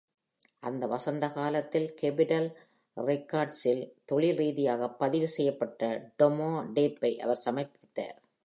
அந்த 0.59 0.83
வசந்த 0.87 1.25
காலத்தில் 1.29 1.87
கேபிடல் 2.01 2.47
ரெக்கார்ட்ஸில் 2.97 3.83
தொழில் 4.05 4.37
ரீதியாக 4.37 4.89
பதிவு 5.03 5.27
செய்யப்பட்ட 5.27 5.91
டெமோ 6.19 6.51
டேப்பை 6.77 7.13
அவர் 7.17 7.43
சமர்ப்பித்தார். 7.45 8.17